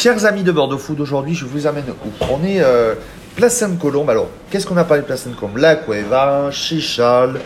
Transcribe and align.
Chers 0.00 0.26
amis 0.26 0.44
de 0.44 0.52
Bordeaux 0.52 0.78
Food, 0.78 1.00
aujourd'hui 1.00 1.34
je 1.34 1.44
vous 1.44 1.66
amène 1.66 1.86
où 1.90 2.24
On 2.30 2.44
est 2.44 2.60
euh, 2.60 2.94
Place 3.34 3.56
Sainte-Colombe. 3.56 4.08
Alors, 4.08 4.28
qu'est-ce 4.48 4.64
qu'on 4.64 4.76
a 4.76 4.84
parlé 4.84 5.02
de 5.02 5.06
Place 5.08 5.22
Sainte-Colombe? 5.22 5.56
La 5.56 5.74
Cueva, 5.74 6.52
chez 6.52 6.78
Charles, 6.78 7.40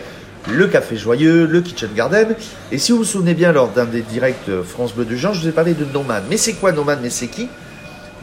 le 0.51 0.67
Café 0.67 0.95
Joyeux, 0.95 1.47
le 1.47 1.61
Kitchen 1.61 1.89
Garden. 1.95 2.35
Et 2.71 2.77
si 2.77 2.91
vous 2.91 2.99
vous 2.99 3.03
souvenez 3.05 3.33
bien, 3.33 3.51
lors 3.53 3.69
d'un 3.69 3.85
des 3.85 4.03
directs 4.03 4.49
euh, 4.49 4.61
France 4.61 4.93
Bleu 4.93 5.05
de 5.05 5.15
Jean, 5.15 5.33
je 5.33 5.41
vous 5.41 5.47
ai 5.47 5.51
parlé 5.51 5.73
de 5.73 5.83
Nomad. 5.83 6.25
Mais 6.29 6.37
c'est 6.37 6.53
quoi 6.53 6.71
Nomad 6.71 6.99
Mais 7.01 7.09
c'est 7.09 7.25
qui? 7.25 7.49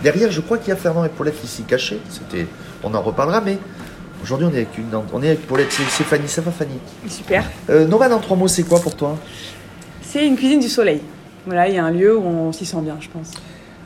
Derrière, 0.01 0.31
je 0.31 0.41
crois 0.43 0.59
qu'il 0.59 0.69
y 0.69 0.73
a 0.73 0.77
Fernand 0.77 1.05
et 1.05 1.09
Paulette 1.09 1.43
ici 1.43 1.65
cachés. 1.65 1.99
C'était, 2.09 2.47
on 2.85 2.95
en 2.95 3.03
reparlera, 3.03 3.41
mais 3.41 3.59
aujourd'hui 4.23 4.47
on 4.47 4.53
est 4.55 4.59
avec 4.59 4.79
une, 4.79 4.95
on 5.13 5.23
est 5.25 5.31
avec 5.31 5.45
Paulette. 5.45 5.73
C'est, 5.73 5.83
c'est 5.89 6.05
Fanny. 6.05 6.29
Ça 6.29 6.41
va, 6.41 6.53
Fanny? 6.53 6.79
Super. 7.09 7.51
euh, 7.69 7.85
Nomad 7.85 8.13
en 8.13 8.21
trois 8.21 8.37
mots, 8.37 8.47
c'est 8.47 8.63
quoi 8.63 8.79
pour 8.79 8.95
toi? 8.95 9.19
C'est 10.03 10.25
une 10.25 10.37
cuisine 10.37 10.61
du 10.61 10.69
soleil. 10.69 11.01
Voilà, 11.47 11.67
il 11.67 11.75
y 11.75 11.79
a 11.79 11.85
un 11.85 11.91
lieu 11.91 12.17
où 12.17 12.25
on 12.25 12.53
s'y 12.53 12.65
sent 12.65 12.81
bien, 12.83 12.97
je 13.01 13.09
pense. 13.09 13.33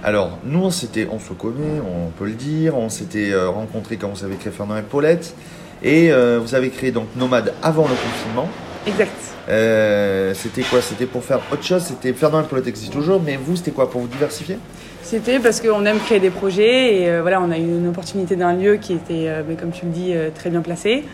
Alors, 0.06 0.38
nous, 0.44 0.62
on, 0.62 0.70
s'était, 0.70 1.08
on 1.10 1.18
se 1.18 1.32
connaît, 1.32 1.80
on 1.80 2.10
peut 2.10 2.26
le 2.26 2.32
dire. 2.32 2.76
On 2.76 2.90
s'était 2.90 3.32
euh, 3.32 3.48
rencontrés 3.48 3.96
quand 3.96 4.10
vous 4.10 4.22
avez 4.22 4.36
créé 4.36 4.52
Fernand 4.52 4.76
et 4.76 4.82
Paulette. 4.82 5.34
Et 5.82 6.12
euh, 6.12 6.38
vous 6.38 6.54
avez 6.54 6.68
créé 6.68 6.90
donc 6.90 7.06
Nomade 7.16 7.54
avant 7.62 7.84
le 7.84 7.94
confinement. 7.94 8.46
Exact. 8.86 9.10
Euh, 9.48 10.34
c'était 10.34 10.60
quoi? 10.60 10.82
C'était 10.82 11.06
pour 11.06 11.24
faire 11.24 11.40
autre 11.50 11.64
chose? 11.64 11.84
C'était 11.84 12.12
Fernand 12.12 12.42
et 12.42 12.44
Paulette 12.44 12.66
existe 12.66 12.92
toujours, 12.92 13.18
mais 13.24 13.38
vous, 13.42 13.56
c'était 13.56 13.70
quoi? 13.70 13.90
Pour 13.90 14.02
vous 14.02 14.06
diversifier? 14.06 14.58
C'était 15.02 15.38
parce 15.38 15.62
qu'on 15.62 15.86
aime 15.86 15.98
créer 15.98 16.20
des 16.20 16.30
projets 16.30 17.00
et 17.00 17.08
euh, 17.08 17.22
voilà, 17.22 17.40
on 17.40 17.50
a 17.50 17.56
eu 17.56 17.62
une 17.62 17.88
opportunité 17.88 18.36
d'un 18.36 18.52
lieu 18.52 18.76
qui 18.76 18.92
était, 18.92 19.30
mais 19.48 19.54
comme 19.54 19.70
tu 19.70 19.86
le 19.86 19.90
dis, 19.90 20.14
très 20.34 20.50
bien 20.50 20.60
placé. 20.60 21.04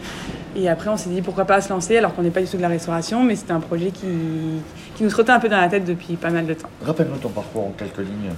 Et 0.56 0.68
après, 0.68 0.88
on 0.90 0.96
s'est 0.96 1.10
dit 1.10 1.22
pourquoi 1.22 1.44
pas 1.44 1.60
se 1.60 1.68
lancer 1.68 1.96
alors 1.96 2.14
qu'on 2.14 2.22
n'est 2.22 2.30
pas 2.30 2.40
du 2.40 2.46
tout 2.48 2.56
de 2.56 2.62
la 2.62 2.68
restauration, 2.68 3.22
mais 3.22 3.36
c'était 3.36 3.52
un 3.52 3.60
projet 3.60 3.90
qui, 3.90 4.06
qui 4.96 5.04
nous 5.04 5.10
trottait 5.10 5.30
un 5.32 5.38
peu 5.38 5.48
dans 5.48 5.60
la 5.60 5.68
tête 5.68 5.84
depuis 5.84 6.14
pas 6.16 6.30
mal 6.30 6.46
de 6.46 6.54
temps. 6.54 6.68
Rappelle-nous 6.84 7.18
ton 7.18 7.28
parcours 7.28 7.66
en 7.66 7.72
quelques 7.76 7.98
lignes. 7.98 8.32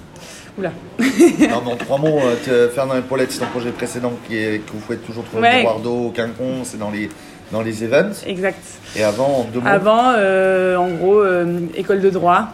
Oula. 0.59 0.71
non, 1.01 1.63
mais 1.65 1.73
en 1.73 1.77
trois 1.77 1.97
mots, 1.99 2.19
euh, 2.21 2.35
t- 2.69 2.75
Fernand 2.75 2.97
et 2.97 3.01
Paulette, 3.01 3.33
c'est 3.33 3.41
ton 3.41 3.47
projet 3.47 3.71
précédent 3.71 4.13
qui 4.29 4.37
est, 4.37 4.59
que 4.59 4.73
vous 4.73 4.81
faites 4.87 5.05
toujours 5.07 5.25
trouver 5.25 5.43
Ouais. 5.43 5.67
au 5.77 5.81
d'eau, 5.81 6.07
au 6.07 6.11
Quincon, 6.11 6.61
c'est 6.65 6.79
dans 6.79 6.91
les, 6.91 7.09
dans 7.51 7.63
les 7.63 7.83
events. 7.83 8.13
Exact. 8.27 8.63
Et 8.95 9.03
avant, 9.03 9.29
en 9.41 9.45
deux 9.45 9.61
mots 9.61 9.67
Avant, 9.67 10.13
euh, 10.15 10.77
en 10.77 10.89
gros, 10.91 11.21
euh, 11.21 11.61
école 11.75 12.03
de 12.03 12.11
droit, 12.11 12.49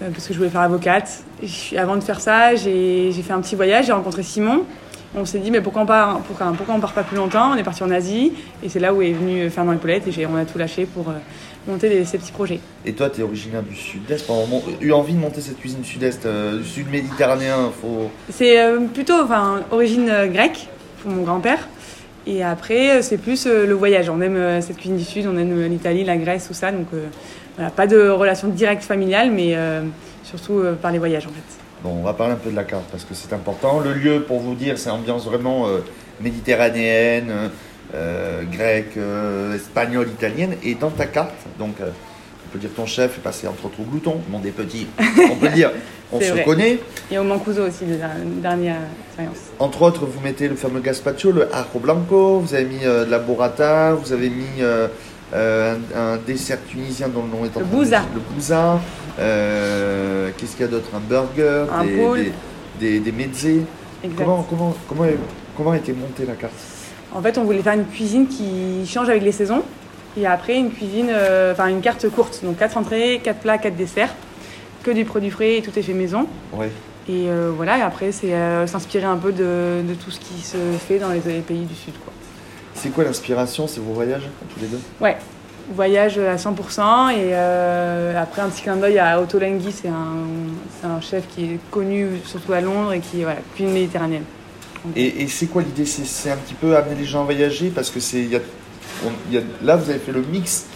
euh, 0.00 0.08
parce 0.10 0.26
que 0.26 0.32
je 0.32 0.38
voulais 0.38 0.48
faire 0.50 0.62
avocate. 0.62 1.22
Avant 1.76 1.96
de 1.96 2.00
faire 2.02 2.20
ça, 2.20 2.54
j'ai 2.54 3.12
fait 3.12 3.32
un 3.34 3.40
petit 3.42 3.56
voyage, 3.56 3.84
j'ai 3.86 3.92
rencontré 3.92 4.22
Simon. 4.22 4.62
On 5.14 5.26
s'est 5.26 5.40
dit, 5.40 5.50
mais 5.50 5.60
pourquoi 5.60 5.82
on, 5.82 5.86
part, 5.86 6.20
pourquoi, 6.20 6.52
pourquoi 6.56 6.74
on 6.74 6.80
part 6.80 6.94
pas 6.94 7.02
plus 7.02 7.16
longtemps? 7.18 7.50
On 7.52 7.56
est 7.56 7.62
parti 7.62 7.82
en 7.82 7.90
Asie, 7.90 8.32
et 8.62 8.68
c'est 8.70 8.80
là 8.80 8.94
où 8.94 9.02
est 9.02 9.12
venu 9.12 9.50
Fernand 9.50 9.72
et 9.74 9.76
Paulette, 9.76 10.04
et 10.08 10.26
on 10.26 10.36
a 10.36 10.46
tout 10.46 10.56
lâché 10.56 10.86
pour 10.86 11.10
euh, 11.10 11.12
monter 11.68 11.90
des- 11.90 12.06
ces 12.06 12.16
petits 12.16 12.32
projets. 12.32 12.60
Et 12.86 12.94
toi, 12.94 13.10
tu 13.10 13.20
es 13.20 13.22
originaire 13.22 13.62
du 13.62 13.76
sud-est. 13.76 14.26
Moment, 14.30 14.62
eu 14.80 14.90
envie 14.92 15.12
de 15.12 15.18
monter 15.18 15.42
cette 15.42 15.58
cuisine 15.58 15.84
sud-est, 15.84 16.24
euh, 16.24 16.58
du 16.58 16.64
sud 16.64 16.90
méditerranéen, 16.90 17.70
faut. 17.82 18.10
C'est 18.30 18.58
euh, 18.58 18.80
plutôt 18.86 19.20
enfin, 19.22 19.60
origine 19.70 20.08
euh, 20.08 20.26
grecque, 20.28 20.68
pour 21.02 21.10
mon 21.10 21.22
grand-père. 21.24 21.68
Et 22.26 22.42
après, 22.42 22.98
euh, 22.98 23.02
c'est 23.02 23.18
plus 23.18 23.46
euh, 23.46 23.66
le 23.66 23.74
voyage. 23.74 24.08
On 24.08 24.20
aime 24.22 24.36
euh, 24.36 24.60
cette 24.62 24.76
cuisine 24.78 24.96
du 24.96 25.04
Sud, 25.04 25.26
on 25.26 25.36
aime 25.36 25.58
euh, 25.58 25.68
l'Italie, 25.68 26.04
la 26.04 26.16
Grèce, 26.16 26.46
tout 26.48 26.54
ça. 26.54 26.72
Donc, 26.72 26.86
euh, 26.94 27.04
voilà, 27.56 27.70
pas 27.70 27.86
de 27.86 28.08
relation 28.08 28.48
directe 28.48 28.84
familiale, 28.84 29.30
mais 29.30 29.54
euh, 29.56 29.82
surtout 30.24 30.58
euh, 30.58 30.74
par 30.74 30.92
les 30.92 30.98
voyages, 30.98 31.26
en 31.26 31.30
fait. 31.30 31.58
Bon, 31.82 31.90
on 32.00 32.02
va 32.02 32.12
parler 32.12 32.34
un 32.34 32.36
peu 32.36 32.50
de 32.50 32.56
la 32.56 32.64
carte 32.64 32.84
parce 32.90 33.04
que 33.04 33.14
c'est 33.14 33.32
important. 33.32 33.80
Le 33.80 33.92
lieu, 33.92 34.22
pour 34.22 34.40
vous 34.40 34.54
dire, 34.54 34.78
c'est 34.78 34.90
ambiance 34.90 35.24
vraiment 35.24 35.66
euh, 35.66 35.78
méditerranéenne, 36.20 37.50
euh, 37.94 38.42
grecque, 38.44 38.98
espagnole, 39.54 40.08
italienne. 40.08 40.56
Et 40.62 40.74
dans 40.74 40.90
ta 40.90 41.06
carte, 41.06 41.34
donc, 41.58 41.74
on 41.80 42.48
peut 42.52 42.58
dire 42.58 42.70
ton 42.74 42.86
chef 42.86 43.18
est 43.18 43.20
passé 43.20 43.48
entre 43.48 43.66
autres 43.66 43.80
au 43.80 43.84
glouton, 43.84 44.20
le 44.26 44.32
monde 44.32 44.46
est 44.46 44.52
petit, 44.52 44.86
on 45.30 45.36
peut 45.36 45.48
dire, 45.48 45.72
on 46.12 46.20
se 46.20 46.30
vrai. 46.30 46.44
connaît. 46.44 46.78
Et 47.10 47.18
au 47.18 47.24
Mancuso 47.24 47.66
aussi, 47.66 47.84
de 47.84 47.96
la 47.98 48.10
dernière 48.40 48.76
expérience. 49.08 49.38
Entre 49.58 49.82
autres, 49.82 50.06
vous 50.06 50.20
mettez 50.20 50.48
le 50.48 50.54
fameux 50.54 50.80
gazpacho, 50.80 51.32
le 51.32 51.52
arro 51.52 51.80
blanco, 51.80 52.38
vous 52.38 52.54
avez 52.54 52.64
mis 52.64 52.80
de 52.80 53.10
la 53.10 53.18
burrata, 53.18 53.94
vous 53.94 54.12
avez 54.12 54.30
mis 54.30 54.62
euh, 55.34 55.76
un, 55.96 56.00
un 56.14 56.16
dessert 56.18 56.58
tunisien 56.68 57.08
dont 57.08 57.22
le 57.22 57.28
nom 57.28 57.44
est 57.44 57.56
en 57.56 57.60
Le 57.60 57.64
train 57.66 57.72
de- 57.72 57.76
bouza. 57.76 58.02
Le 58.14 58.20
bouza. 58.34 58.80
Euh, 59.18 60.30
Qu'est-ce 60.36 60.52
qu'il 60.52 60.60
y 60.62 60.68
a 60.68 60.70
d'autre? 60.70 60.88
Un 60.94 61.00
burger, 61.00 61.64
Un 61.72 61.84
des, 61.84 61.92
des, 62.24 62.32
des, 62.80 63.00
des 63.00 63.12
mezzés. 63.12 63.62
Comment, 64.16 64.42
comment, 64.48 64.74
comment, 64.88 65.04
comment 65.56 65.70
a 65.70 65.76
été 65.76 65.92
montée 65.92 66.24
la 66.26 66.34
carte? 66.34 66.52
En 67.14 67.20
fait, 67.22 67.36
on 67.38 67.44
voulait 67.44 67.62
faire 67.62 67.74
une 67.74 67.84
cuisine 67.86 68.26
qui 68.26 68.86
change 68.86 69.08
avec 69.08 69.22
les 69.22 69.32
saisons. 69.32 69.62
Et 70.16 70.26
après, 70.26 70.56
une 70.58 70.70
cuisine, 70.70 71.08
euh, 71.10 71.52
enfin 71.52 71.68
une 71.68 71.80
carte 71.80 72.08
courte. 72.10 72.40
Donc 72.44 72.58
4 72.58 72.76
entrées, 72.78 73.20
4 73.22 73.38
plats, 73.40 73.58
4 73.58 73.76
desserts. 73.76 74.14
Que 74.82 74.90
du 74.90 75.04
produit 75.04 75.30
frais 75.30 75.58
et 75.58 75.62
tout 75.62 75.70
est 75.78 75.82
fait 75.82 75.92
maison. 75.94 76.26
Ouais. 76.52 76.70
Et 77.08 77.28
euh, 77.28 77.50
voilà, 77.54 77.78
et 77.78 77.82
après, 77.82 78.10
c'est 78.12 78.32
s'inspirer 78.66 79.04
un 79.04 79.16
peu 79.16 79.30
de, 79.32 79.82
de 79.88 79.94
tout 79.94 80.10
ce 80.10 80.18
qui 80.20 80.40
se 80.42 80.56
fait 80.88 80.98
dans 80.98 81.08
les, 81.10 81.20
les 81.26 81.40
pays 81.40 81.64
du 81.64 81.74
Sud. 81.74 81.94
Quoi. 82.04 82.12
C'est 82.82 82.88
quoi 82.88 83.04
l'inspiration 83.04 83.68
C'est 83.68 83.78
vos 83.78 83.92
voyages, 83.92 84.28
tous 84.52 84.60
les 84.60 84.66
deux? 84.66 84.80
Ouais, 85.00 85.16
voyage 85.72 86.18
à 86.18 86.34
100%. 86.34 87.10
Et 87.12 87.30
euh, 87.32 88.20
après, 88.20 88.42
un 88.42 88.48
petit 88.48 88.62
clin 88.62 88.74
d'œil 88.74 88.98
à 88.98 89.20
Otto 89.20 89.38
Lengi, 89.38 89.70
c'est 89.70 89.88
un, 89.88 91.00
chef 91.00 91.28
qui 91.28 91.44
est 91.44 91.58
connu 91.70 92.08
surtout 92.24 92.52
à 92.54 92.60
Londres 92.60 92.92
et 92.92 92.98
qui 92.98 93.22
voilà, 93.22 93.38
cuisine 93.54 93.72
méditerranéenne. 93.72 94.24
Et, 94.96 95.22
et 95.22 95.28
c'est 95.28 95.46
quoi 95.46 95.62
l'idée? 95.62 95.86
C'est 95.86 96.32
un 96.32 96.36
petit 96.36 96.54
peu 96.54 96.76
amener 96.76 96.96
les 96.96 97.04
gens 97.04 97.20
à 97.20 97.24
voyager 97.24 97.70
parce 97.70 97.88
que 97.88 98.00
c'est. 98.00 98.24
y 98.24 98.34
a- 98.34 98.40
on- 99.06 99.12
il 99.30 99.34
y 99.36 99.38
a- 99.38 99.42
là, 99.62 99.76
vous 99.76 99.88
avez 99.88 100.00
fait 100.00 100.10
le 100.10 100.22
mix 100.22 100.66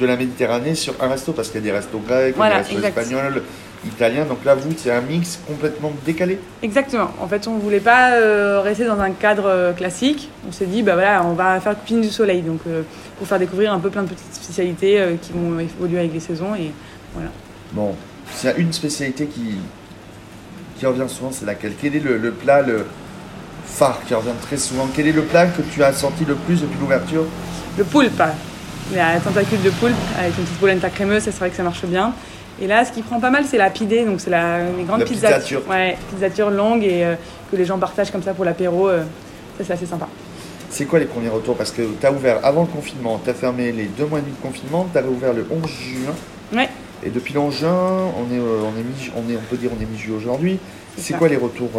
de 0.00 0.06
la 0.06 0.16
Méditerranée 0.16 0.74
sur 0.74 0.94
un 1.00 1.06
resto 1.06 1.32
parce 1.32 1.48
qu'il 1.48 1.60
y 1.60 1.62
a 1.62 1.70
des 1.70 1.76
restos 1.76 2.00
grecs, 2.04 2.34
Voilà, 2.36 2.56
des 2.56 2.60
restos 2.62 2.76
exact. 2.78 2.98
espagnols, 2.98 3.42
italiens. 3.86 4.24
Donc 4.24 4.44
là, 4.44 4.54
vous, 4.54 4.70
c'est 4.76 4.90
un 4.90 5.00
mix 5.00 5.38
complètement 5.46 5.92
décalé. 6.04 6.38
Exactement. 6.62 7.10
En 7.20 7.28
fait, 7.28 7.46
on 7.48 7.58
voulait 7.58 7.80
pas 7.80 8.12
euh, 8.12 8.60
rester 8.60 8.84
dans 8.84 9.00
un 9.00 9.10
cadre 9.10 9.46
euh, 9.46 9.72
classique. 9.72 10.28
On 10.48 10.52
s'est 10.52 10.66
dit, 10.66 10.82
bah 10.82 10.94
voilà, 10.94 11.24
on 11.24 11.34
va 11.34 11.60
faire 11.60 11.76
cuisine 11.78 12.02
du 12.02 12.10
soleil. 12.10 12.42
Donc, 12.42 12.60
euh, 12.66 12.82
pour 13.18 13.26
faire 13.26 13.38
découvrir 13.38 13.72
un 13.72 13.78
peu 13.78 13.90
plein 13.90 14.02
de 14.02 14.08
petites 14.08 14.34
spécialités 14.34 15.00
euh, 15.00 15.14
qui 15.20 15.32
vont 15.32 15.58
évoluer 15.58 16.00
avec 16.00 16.12
les 16.12 16.20
saisons. 16.20 16.54
Et 16.54 16.70
voilà. 17.14 17.30
Bon, 17.72 17.94
s'il 18.32 18.50
y 18.50 18.52
a 18.52 18.56
une 18.56 18.72
spécialité 18.72 19.26
qui, 19.26 19.56
qui 20.78 20.86
revient 20.86 21.08
souvent, 21.08 21.30
c'est 21.32 21.46
laquelle? 21.46 21.72
Quel 21.80 21.96
est 21.96 22.00
le, 22.00 22.18
le 22.18 22.32
plat, 22.32 22.62
le 22.62 22.86
phare 23.64 24.00
qui 24.06 24.14
revient 24.14 24.36
très 24.42 24.56
souvent? 24.56 24.88
Quel 24.94 25.06
est 25.06 25.12
le 25.12 25.22
plat 25.22 25.46
que 25.46 25.62
tu 25.62 25.82
as 25.82 25.92
senti 25.92 26.24
le 26.24 26.34
plus 26.34 26.60
depuis 26.60 26.78
l'ouverture? 26.80 27.24
Le 27.78 27.84
poulpe, 27.84 28.22
la 28.94 29.18
tentacule 29.20 29.62
de 29.62 29.70
poulpe 29.70 29.94
avec 30.18 30.38
une 30.38 30.44
petite 30.44 30.58
polenta 30.58 30.88
crémeuse, 30.88 31.22
c'est 31.24 31.36
vrai 31.36 31.50
que 31.50 31.56
ça 31.56 31.62
marche 31.62 31.84
bien. 31.84 32.12
Et 32.60 32.66
là, 32.66 32.84
ce 32.84 32.92
qui 32.92 33.02
prend 33.02 33.20
pas 33.20 33.30
mal, 33.30 33.44
c'est 33.44 33.58
la 33.58 33.68
pidée, 33.70 34.04
donc 34.04 34.20
c'est 34.20 34.30
la, 34.30 34.60
les 34.76 34.84
grandes 34.84 35.00
La 35.00 35.06
pizzas. 35.06 35.28
pizzature. 35.34 35.62
Ouais, 35.68 35.96
pizzature 36.10 36.50
longue 36.50 36.82
et 36.84 37.04
euh, 37.04 37.14
que 37.50 37.56
les 37.56 37.64
gens 37.66 37.78
partagent 37.78 38.10
comme 38.10 38.22
ça 38.22 38.32
pour 38.34 38.44
l'apéro. 38.44 38.88
euh, 38.88 39.02
ça, 39.58 39.64
c'est 39.64 39.72
assez 39.74 39.86
sympa. 39.86 40.08
C'est 40.70 40.84
quoi 40.86 40.98
les 40.98 41.04
premiers 41.06 41.28
retours? 41.28 41.56
Parce 41.56 41.70
que 41.70 41.82
tu 42.00 42.06
as 42.06 42.12
ouvert 42.12 42.40
avant 42.44 42.62
le 42.62 42.66
confinement, 42.68 43.20
tu 43.22 43.30
as 43.30 43.34
fermé 43.34 43.72
les 43.72 43.84
deux 43.84 44.06
mois 44.06 44.18
et 44.18 44.22
demi 44.22 44.32
de 44.34 44.42
confinement, 44.42 44.86
tu 44.90 44.98
as 44.98 45.02
réouvert 45.02 45.32
le 45.32 45.46
11 45.50 45.70
juin. 45.70 46.14
Ouais. 46.54 46.68
Et 47.04 47.10
depuis 47.10 47.34
le 47.34 47.40
11 47.40 47.54
juin, 47.54 47.70
on, 48.18 48.34
est, 48.34 48.38
euh, 48.38 48.62
on, 48.64 48.78
est 48.78 48.82
mi- 48.82 49.10
on, 49.16 49.30
est, 49.30 49.36
on 49.36 49.40
peut 49.50 49.56
dire 49.56 49.70
on 49.78 49.82
est 49.82 49.86
mi-juillet 49.86 50.16
aujourd'hui. 50.16 50.58
C'est 50.98 51.14
quoi 51.16 51.28
les 51.28 51.36
retours 51.36 51.70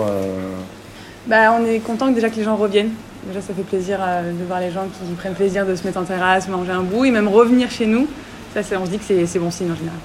Bah, 1.28 1.54
on 1.60 1.66
est 1.66 1.80
content 1.80 2.10
que 2.10 2.16
déjà 2.16 2.30
que 2.30 2.36
les 2.36 2.44
gens 2.44 2.56
reviennent. 2.56 2.92
Déjà, 3.26 3.42
ça 3.42 3.54
fait 3.54 3.64
plaisir 3.64 3.98
de 4.00 4.46
voir 4.46 4.60
les 4.60 4.72
gens 4.72 4.84
qui 4.86 5.12
prennent 5.16 5.34
plaisir 5.34 5.66
de 5.66 5.76
se 5.76 5.84
mettre 5.86 5.98
en 6.00 6.04
terrasse, 6.04 6.48
manger 6.48 6.72
un 6.72 6.84
bout 6.84 7.04
et 7.06 7.12
même 7.12 7.28
revenir 7.28 7.70
chez 7.70 7.86
nous. 7.88 8.08
Ça, 8.54 8.62
on 8.80 8.86
se 8.86 8.92
dit 8.92 8.98
que 9.00 9.04
c'est- 9.04 9.26
c'est 9.26 9.40
bon 9.40 9.52
signe 9.52 9.72
en 9.72 9.76
général. 9.76 9.98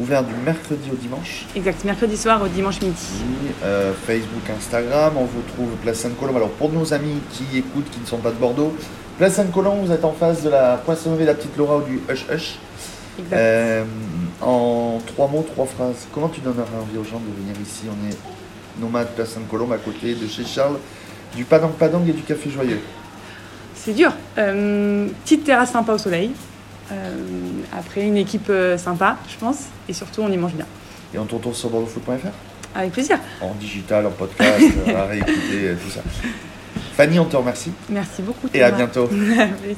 Ouvert 0.00 0.24
du 0.24 0.32
mercredi 0.46 0.88
au 0.90 0.96
dimanche 0.96 1.44
Exact, 1.54 1.84
mercredi 1.84 2.16
soir 2.16 2.40
au 2.42 2.48
dimanche 2.48 2.80
midi. 2.80 2.96
Euh, 3.62 3.92
Facebook, 4.06 4.48
Instagram, 4.56 5.12
on 5.18 5.24
vous 5.24 5.42
trouve 5.52 5.68
Place 5.82 5.98
Sainte-Colombe. 5.98 6.36
Alors 6.36 6.48
pour 6.48 6.72
nos 6.72 6.94
amis 6.94 7.20
qui 7.32 7.58
écoutent, 7.58 7.90
qui 7.90 8.00
ne 8.00 8.06
sont 8.06 8.16
pas 8.16 8.30
de 8.30 8.36
Bordeaux, 8.36 8.74
Place 9.18 9.34
Sainte-Colombe, 9.34 9.84
vous 9.84 9.92
êtes 9.92 10.04
en 10.06 10.12
face 10.12 10.42
de 10.42 10.48
la 10.48 10.78
poissonnerie 10.78 11.26
La 11.26 11.34
Petite 11.34 11.54
Laura 11.58 11.76
ou 11.76 11.82
du 11.82 12.00
Hush 12.08 12.24
Hush. 12.32 12.58
Exact. 13.18 13.36
Euh, 13.36 13.84
en 14.40 15.00
trois 15.06 15.28
mots, 15.28 15.44
trois 15.52 15.66
phrases, 15.66 16.06
comment 16.14 16.28
tu 16.28 16.40
donnerais 16.40 16.64
envie 16.80 16.96
aux 16.96 17.04
gens 17.04 17.20
de 17.20 17.42
venir 17.42 17.54
ici? 17.62 17.82
On 17.86 18.08
est 18.08 18.16
nomade 18.80 19.08
Place 19.14 19.32
Sainte-Colombe 19.32 19.74
à 19.74 19.78
côté 19.78 20.14
de 20.14 20.26
chez 20.26 20.46
Charles, 20.46 20.78
du 21.36 21.44
Padang 21.44 21.72
Padang 21.78 22.02
et 22.08 22.12
du 22.12 22.22
Café 22.22 22.48
Joyeux. 22.48 22.80
C'est 23.74 23.92
dur. 23.92 24.12
Euh, 24.38 25.08
petite 25.24 25.44
terrasse 25.44 25.72
sympa 25.72 25.92
au 25.92 25.98
soleil. 25.98 26.30
Euh, 26.92 27.14
après, 27.76 28.02
une 28.02 28.16
équipe 28.16 28.48
euh, 28.50 28.76
sympa, 28.78 29.16
je 29.28 29.36
pense. 29.36 29.66
Et 29.88 29.92
surtout, 29.92 30.22
on 30.22 30.30
y 30.30 30.36
mange 30.36 30.54
bien. 30.54 30.66
Et 31.14 31.18
on 31.18 31.24
te 31.26 31.34
retrouve 31.34 31.54
sur 31.54 31.70
bordeauxfoot.fr 31.70 32.28
Avec 32.74 32.92
plaisir. 32.92 33.18
En 33.40 33.54
digital, 33.54 34.06
en 34.06 34.10
podcast, 34.10 34.64
à 34.96 35.04
réécouter, 35.04 35.74
tout 35.82 35.90
ça. 35.90 36.00
Fanny, 36.94 37.18
on 37.18 37.24
te 37.24 37.36
remercie 37.36 37.72
Merci 37.88 38.22
beaucoup. 38.22 38.48
et 38.52 38.62
à 38.62 38.70
Thomas. 38.70 38.76
bientôt. 38.84 39.04
À 39.40 39.46
plus. 39.46 39.76